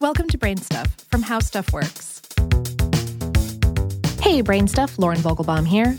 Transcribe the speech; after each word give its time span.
Welcome 0.00 0.28
to 0.28 0.38
Brain 0.38 0.56
Stuff 0.56 0.96
from 1.10 1.20
How 1.20 1.40
Stuff 1.40 1.74
Works. 1.74 2.22
Hey, 4.22 4.40
Brain 4.40 4.66
Stuff, 4.66 4.98
Lauren 4.98 5.18
Vogelbaum 5.18 5.68
here. 5.68 5.94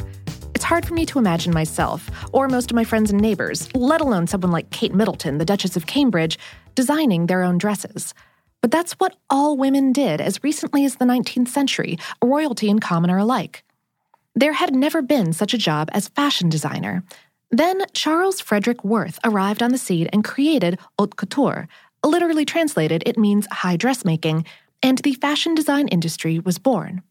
It's 0.55 0.63
hard 0.63 0.88
for 0.88 0.96
me 0.96 1.05
to 1.05 1.20
imagine 1.20 1.54
myself, 1.54 2.09
or 2.33 2.47
most 2.47 2.71
of 2.71 2.75
my 2.75 2.83
friends 2.83 3.11
and 3.11 3.21
neighbors, 3.21 3.69
let 3.75 4.01
alone 4.01 4.25
someone 4.25 4.49
like 4.49 4.71
Kate 4.71 4.95
Middleton, 4.95 5.37
the 5.37 5.45
Duchess 5.45 5.77
of 5.77 5.85
Cambridge, 5.85 6.39
designing 6.73 7.27
their 7.27 7.43
own 7.43 7.59
dresses. 7.59 8.15
But 8.62 8.72
that's 8.72 8.94
what 8.94 9.17
all 9.29 9.56
women 9.56 9.92
did 9.92 10.20
as 10.20 10.44
recently 10.44 10.83
as 10.83 10.96
the 10.96 11.06
19th 11.06 11.49
century, 11.49 11.99
royalty 12.24 12.72
and 12.72 12.81
commoner 12.81 13.20
alike. 13.20 13.63
There 14.33 14.54
had 14.54 14.74
never 14.74 15.04
been 15.04 15.31
such 15.31 15.54
a 15.54 15.60
job 15.60 15.92
as 15.94 16.08
fashion 16.08 16.49
designer. 16.49 17.04
Then 17.52 17.84
Charles 17.94 18.41
Frederick 18.41 18.84
Worth 18.84 19.20
arrived 19.23 19.62
on 19.62 19.72
the 19.72 19.77
scene 19.77 20.08
and 20.08 20.23
created 20.23 20.80
haute 20.98 21.18
couture. 21.18 21.68
Literally 22.05 22.45
translated, 22.45 23.04
it 23.05 23.18
means 23.18 23.48
high 23.52 23.77
dressmaking, 23.77 24.46
and 24.82 24.98
the 25.00 25.14
fashion 25.14 25.54
design 25.54 25.88
industry 25.90 26.40
was 26.40 26.58
born. 26.58 27.04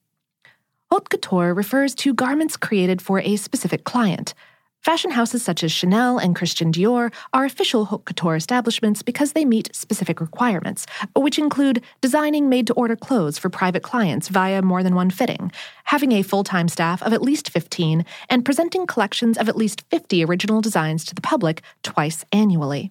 Haute 0.90 1.08
couture 1.08 1.54
refers 1.54 1.94
to 1.94 2.12
garments 2.12 2.56
created 2.56 3.00
for 3.00 3.20
a 3.20 3.36
specific 3.36 3.84
client. 3.84 4.34
Fashion 4.82 5.10
houses 5.10 5.42
such 5.42 5.62
as 5.62 5.70
Chanel 5.70 6.18
and 6.18 6.34
Christian 6.34 6.72
Dior 6.72 7.12
are 7.32 7.44
official 7.44 7.84
haute 7.84 8.06
couture 8.06 8.34
establishments 8.34 9.02
because 9.02 9.32
they 9.32 9.44
meet 9.44 9.74
specific 9.76 10.20
requirements, 10.20 10.86
which 11.14 11.38
include 11.38 11.84
designing 12.00 12.48
made 12.48 12.66
to 12.66 12.72
order 12.74 12.96
clothes 12.96 13.38
for 13.38 13.50
private 13.50 13.82
clients 13.82 14.28
via 14.28 14.62
more 14.62 14.82
than 14.82 14.94
one 14.96 15.10
fitting, 15.10 15.52
having 15.84 16.12
a 16.12 16.22
full 16.22 16.42
time 16.42 16.66
staff 16.66 17.02
of 17.02 17.12
at 17.12 17.22
least 17.22 17.50
15, 17.50 18.04
and 18.28 18.44
presenting 18.44 18.86
collections 18.86 19.36
of 19.36 19.48
at 19.48 19.56
least 19.56 19.84
50 19.90 20.24
original 20.24 20.60
designs 20.60 21.04
to 21.04 21.14
the 21.14 21.20
public 21.20 21.62
twice 21.82 22.24
annually. 22.32 22.90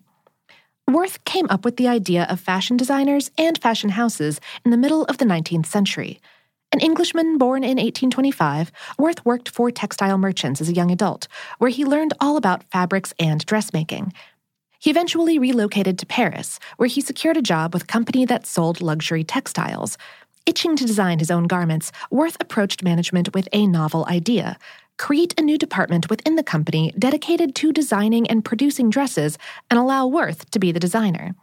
Worth 0.89 1.23
came 1.23 1.45
up 1.51 1.65
with 1.65 1.77
the 1.77 1.87
idea 1.87 2.25
of 2.31 2.39
fashion 2.39 2.75
designers 2.75 3.29
and 3.37 3.61
fashion 3.61 3.91
houses 3.91 4.41
in 4.65 4.71
the 4.71 4.77
middle 4.77 5.03
of 5.03 5.19
the 5.19 5.25
19th 5.25 5.67
century. 5.67 6.19
An 6.71 6.79
Englishman 6.79 7.37
born 7.37 7.63
in 7.63 7.77
1825, 7.77 8.71
Worth 8.97 9.23
worked 9.23 9.49
for 9.49 9.69
textile 9.69 10.17
merchants 10.17 10.61
as 10.61 10.67
a 10.67 10.73
young 10.73 10.89
adult, 10.89 11.27
where 11.59 11.69
he 11.69 11.85
learned 11.85 12.15
all 12.19 12.37
about 12.37 12.63
fabrics 12.71 13.13
and 13.19 13.45
dressmaking. 13.45 14.13
He 14.79 14.89
eventually 14.89 15.37
relocated 15.37 15.99
to 15.99 16.07
Paris, 16.07 16.59
where 16.77 16.89
he 16.89 17.01
secured 17.01 17.37
a 17.37 17.43
job 17.43 17.71
with 17.71 17.83
a 17.83 17.87
company 17.87 18.25
that 18.25 18.47
sold 18.47 18.81
luxury 18.81 19.23
textiles. 19.23 19.95
Itching 20.47 20.75
to 20.75 20.87
design 20.87 21.19
his 21.19 21.29
own 21.29 21.45
garments, 21.45 21.91
Worth 22.09 22.37
approached 22.39 22.81
management 22.81 23.35
with 23.35 23.47
a 23.53 23.67
novel 23.67 24.07
idea 24.09 24.57
create 24.99 25.33
a 25.39 25.41
new 25.41 25.57
department 25.57 26.09
within 26.09 26.35
the 26.35 26.43
company 26.43 26.93
dedicated 26.99 27.55
to 27.55 27.73
designing 27.73 28.27
and 28.27 28.45
producing 28.45 28.91
dresses 28.91 29.37
and 29.71 29.79
allow 29.79 30.05
Worth 30.05 30.51
to 30.51 30.59
be 30.59 30.71
the 30.71 30.79
designer. 30.79 31.33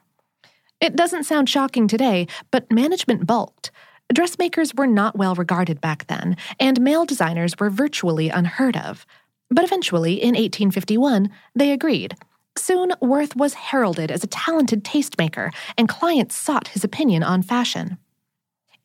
It 0.80 0.94
doesn't 0.94 1.24
sound 1.24 1.48
shocking 1.48 1.88
today, 1.88 2.28
but 2.50 2.70
management 2.70 3.26
balked. 3.26 3.72
Dressmakers 4.12 4.74
were 4.74 4.86
not 4.86 5.16
well 5.16 5.34
regarded 5.34 5.80
back 5.80 6.06
then, 6.06 6.36
and 6.60 6.80
male 6.80 7.06
designers 7.06 7.54
were 7.58 7.70
virtually 7.70 8.28
unheard 8.28 8.76
of. 8.76 9.06
But 9.50 9.64
eventually, 9.64 10.14
in 10.22 10.34
1851, 10.34 11.30
they 11.54 11.72
agreed. 11.72 12.14
Soon, 12.58 12.92
Worth 13.00 13.34
was 13.36 13.54
heralded 13.54 14.10
as 14.10 14.22
a 14.22 14.28
talented 14.28 14.84
tastemaker, 14.84 15.50
and 15.78 15.88
clients 15.88 16.36
sought 16.36 16.68
his 16.68 16.84
opinion 16.84 17.22
on 17.22 17.42
fashion. 17.42 17.98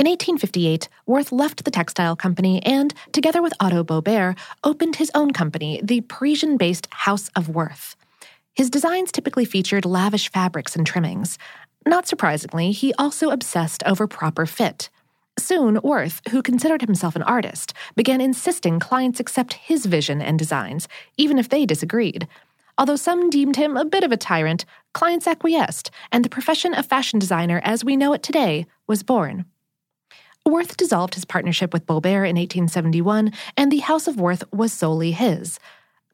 In 0.02 0.08
1858, 0.08 0.90
Worth 1.06 1.32
left 1.32 1.64
the 1.64 1.70
textile 1.70 2.16
company 2.16 2.60
and, 2.66 2.92
together 3.12 3.40
with 3.40 3.54
Otto 3.60 3.84
Bobergh, 3.84 4.36
opened 4.64 4.96
his 4.96 5.12
own 5.14 5.32
company, 5.32 5.80
the 5.84 6.02
Parisian 6.02 6.58
based 6.58 6.88
House 6.90 7.30
of 7.36 7.50
Worth. 7.50 7.96
His 8.56 8.72
designs 8.72 9.12
typically 9.12 9.46
featured 9.46 9.86
lavish 9.86 10.32
fabrics 10.32 10.76
and 10.76 10.88
trimmings. 10.88 11.38
Not 11.86 12.08
surprisingly, 12.08 12.72
he 12.72 12.96
also 12.96 13.30
obsessed 13.30 13.84
over 13.86 14.08
proper 14.08 14.48
fit. 14.48 14.90
Soon, 15.38 15.80
Worth, 15.84 16.20
who 16.32 16.42
considered 16.42 16.82
himself 16.82 17.16
an 17.16 17.22
artist, 17.22 17.72
began 17.96 18.22
insisting 18.22 18.80
clients 18.80 19.20
accept 19.20 19.54
his 19.54 19.86
vision 19.86 20.20
and 20.20 20.40
designs, 20.40 20.88
even 21.16 21.38
if 21.38 21.48
they 21.48 21.64
disagreed. 21.64 22.28
Although 22.76 22.95
some 22.95 23.30
deemed 23.30 23.58
him 23.58 23.78
a 23.78 23.86
bit 23.86 24.04
of 24.04 24.11
a 24.11 24.17
tyrant, 24.17 24.66
clients 24.94 25.28
acquiesced, 25.28 25.92
and 26.11 26.26
the 26.26 26.30
profession 26.30 26.73
of 26.73 26.88
fashion 26.88 27.20
designer 27.20 27.61
as 27.64 27.86
we 27.86 27.95
know 27.95 28.14
it 28.14 28.23
today 28.23 28.66
was 28.88 29.04
born. 29.04 29.45
Worth 30.46 30.76
dissolved 30.76 31.14
his 31.14 31.26
partnership 31.26 31.72
with 31.72 31.86
Bobergh 31.86 32.28
in 32.28 32.36
1871, 32.36 33.32
and 33.56 33.72
the 33.72 33.78
House 33.78 34.08
of 34.08 34.20
Worth 34.20 34.44
was 34.52 34.74
solely 34.74 35.12
his. 35.12 35.60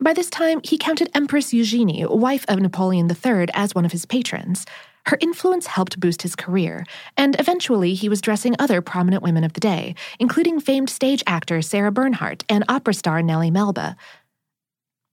By 0.02 0.14
this 0.14 0.30
time, 0.30 0.60
he 0.64 0.78
counted 0.78 1.10
Empress 1.14 1.54
Eugenie, 1.54 2.06
wife 2.06 2.46
of 2.50 2.60
Napoleon 2.60 3.10
III, 3.10 3.48
as 3.54 3.74
one 3.74 3.86
of 3.86 3.94
his 3.94 4.06
patrons. 4.06 4.66
Her 5.06 5.18
influence 5.22 5.68
helped 5.68 6.02
boost 6.02 6.24
his 6.24 6.36
career, 6.36 6.86
and 7.16 7.40
eventually 7.40 7.94
he 7.94 8.10
was 8.10 8.20
dressing 8.20 8.54
other 8.60 8.82
prominent 8.82 9.24
women 9.24 9.46
of 9.46 9.54
the 9.54 9.62
day, 9.62 9.96
including 10.20 10.60
famed 10.60 10.90
stage 10.90 11.24
actor 11.26 11.62
Sarah 11.62 11.92
Bernhardt 11.92 12.44
and 12.50 12.66
opera 12.68 12.94
star 12.94 13.22
Nellie 13.22 13.50
Melba. 13.50 13.96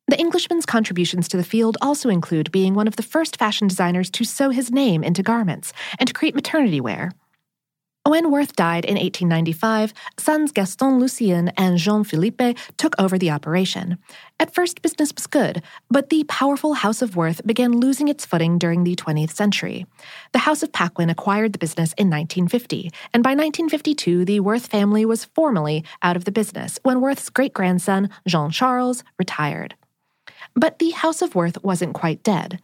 The 0.09 0.19
Englishman's 0.19 0.67
contributions 0.67 1.29
to 1.29 1.37
the 1.37 1.45
field 1.45 1.79
also 1.81 2.09
include 2.09 2.51
being 2.51 2.75
one 2.75 2.89
of 2.89 2.97
the 2.97 3.03
first 3.03 3.39
fashion 3.39 3.69
designers 3.69 4.11
to 4.11 4.25
sew 4.25 4.51
his 4.51 4.73
name 4.73 5.05
into 5.05 5.23
garments 5.23 5.73
and 6.01 6.13
create 6.13 6.35
maternity 6.35 6.81
wear. 6.81 7.13
When 8.07 8.31
Worth 8.31 8.55
died 8.55 8.85
in 8.85 8.97
1895, 8.97 9.95
sons 10.19 10.53
Gaston 10.53 10.99
Lucien 10.99 11.49
and 11.57 11.79
Jean 11.79 12.05
Philippe 12.05 12.55
took 12.77 12.95
over 12.99 13.17
the 13.17 13.31
operation. 13.31 13.97
At 14.39 14.53
first, 14.53 14.83
business 14.83 15.11
was 15.15 15.27
good, 15.27 15.63
but 15.91 16.11
the 16.11 16.25
powerful 16.25 16.75
House 16.75 17.01
of 17.01 17.17
Worth 17.17 17.47
began 17.47 17.73
losing 17.73 18.09
its 18.09 18.27
footing 18.27 18.59
during 18.59 18.85
the 18.85 18.95
20th 18.95 19.31
century. 19.31 19.87
The 20.33 20.41
House 20.41 20.63
of 20.63 20.71
Paquin 20.71 21.09
acquired 21.09 21.55
the 21.55 21.59
business 21.59 21.95
in 21.95 22.11
1950, 22.11 22.91
and 23.15 23.23
by 23.23 23.31
1952, 23.31 24.27
the 24.27 24.41
Worth 24.41 24.67
family 24.67 25.07
was 25.07 25.25
formally 25.25 25.83
out 26.03 26.15
of 26.15 26.27
the 26.27 26.31
business 26.31 26.79
when 26.83 27.01
Worth's 27.01 27.31
great 27.31 27.55
grandson, 27.55 28.11
Jean 28.27 28.51
Charles, 28.51 29.03
retired. 29.19 29.77
But 30.55 30.79
the 30.79 30.91
House 30.91 31.23
of 31.23 31.35
Worth 31.35 31.65
wasn't 31.65 31.95
quite 31.95 32.23
dead. 32.23 32.61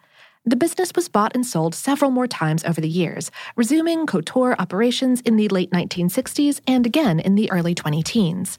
The 0.47 0.57
business 0.57 0.93
was 0.97 1.11
bought 1.11 1.35
and 1.35 1.47
sold 1.47 1.75
several 1.75 2.11
more 2.11 2.27
times 2.27 2.65
over 2.65 2.81
the 2.81 2.89
years, 2.89 3.31
resuming 3.57 4.07
couture 4.07 4.57
operations 4.59 5.21
in 5.21 5.37
the 5.37 5.49
late 5.49 5.71
1960s 5.71 6.61
and 6.67 6.87
again 6.87 7.21
in 7.21 7.35
the 7.35 7.51
early 7.53 7.75
20 7.75 8.03
teens. 8.03 8.57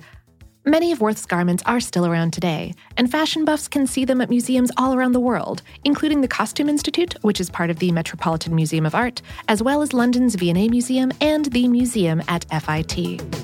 Many 0.63 0.91
of 0.91 1.01
Worth's 1.01 1.25
garments 1.25 1.63
are 1.65 1.79
still 1.79 2.05
around 2.05 2.33
today, 2.33 2.75
and 2.97 3.09
fashion 3.09 3.45
buffs 3.45 3.67
can 3.67 3.87
see 3.87 4.05
them 4.05 4.21
at 4.21 4.29
museums 4.29 4.69
all 4.77 4.93
around 4.93 5.13
the 5.13 5.19
world, 5.19 5.63
including 5.83 6.21
the 6.21 6.27
Costume 6.27 6.69
Institute, 6.69 7.15
which 7.23 7.39
is 7.39 7.49
part 7.49 7.71
of 7.71 7.79
the 7.79 7.91
Metropolitan 7.91 8.53
Museum 8.53 8.85
of 8.85 8.93
Art, 8.93 9.23
as 9.47 9.63
well 9.63 9.81
as 9.81 9.91
London's 9.91 10.35
V&A 10.35 10.69
Museum 10.69 11.11
and 11.19 11.45
the 11.45 11.67
museum 11.67 12.21
at 12.27 12.45
FIT. 12.51 13.40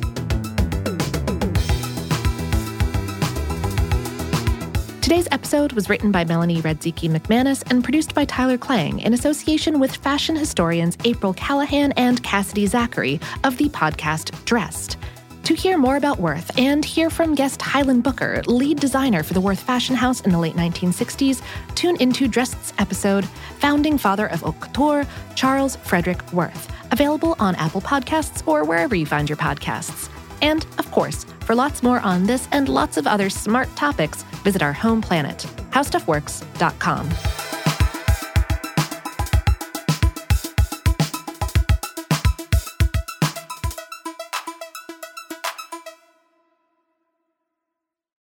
Today's 5.07 5.29
episode 5.31 5.72
was 5.72 5.90
written 5.90 6.12
by 6.12 6.25
Melanie 6.25 6.62
Radzicki 6.62 7.09
McManus 7.09 7.63
and 7.72 7.81
produced 7.81 8.13
by 8.13 8.25
Tyler 8.25 8.57
Klang 8.57 9.00
in 9.00 9.13
association 9.13 9.79
with 9.79 9.95
fashion 9.95 10.35
historians 10.35 10.97
April 11.06 11.34
Callahan 11.34 11.94
and 11.94 12.22
Cassidy 12.23 12.68
Zachary 12.68 13.22
of 13.46 13.56
the 13.56 13.69
podcast 13.69 14.44
Dressed. 14.44 14.97
To 15.44 15.53
hear 15.53 15.78
more 15.78 15.96
about 15.96 16.19
Worth 16.19 16.59
and 16.59 16.84
hear 16.84 17.09
from 17.09 17.35
guest 17.35 17.62
Hylan 17.62 18.03
Booker, 18.03 18.41
lead 18.47 18.81
designer 18.81 19.23
for 19.23 19.34
the 19.34 19.40
Worth 19.40 19.62
Fashion 19.62 19.96
House 19.96 20.19
in 20.19 20.31
the 20.34 20.40
late 20.40 20.56
1960s, 20.56 21.41
tune 21.73 21.96
into 22.01 22.28
Dressed's 22.28 22.73
episode, 22.78 23.23
Founding 23.59 23.97
Father 23.97 24.28
of 24.28 24.41
Haute 24.41 24.59
Couture, 24.59 25.07
Charles 25.35 25.78
Frederick 25.78 26.34
Worth, 26.34 26.69
available 26.91 27.38
on 27.40 27.56
Apple 27.56 27.79
Podcasts 27.79 28.46
or 28.46 28.66
wherever 28.66 28.94
you 28.94 29.06
find 29.06 29.29
your 29.29 29.38
podcasts. 29.38 30.09
And, 30.41 30.66
of 30.78 30.91
course, 30.91 31.25
for 31.47 31.56
lots 31.56 31.81
more 31.81 32.02
on 32.02 32.25
this 32.25 32.47
and 32.52 32.68
lots 32.68 32.97
of 32.97 33.08
other 33.08 33.30
smart 33.30 33.74
topics, 33.78 34.24
visit 34.44 34.62
our 34.62 34.74
home 34.74 35.02
planet, 35.02 35.47
howstuffworks.com. 35.72 37.36